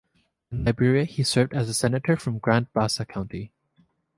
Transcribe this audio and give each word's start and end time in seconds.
In 0.51 0.63
Liberia, 0.63 1.03
he 1.03 1.21
served 1.21 1.53
as 1.53 1.69
a 1.69 1.75
senator 1.75 2.17
from 2.17 2.39
Grand 2.39 2.73
Bassa 2.73 3.05
County. 3.05 3.51